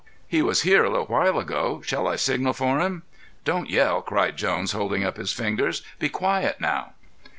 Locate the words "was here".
0.41-0.83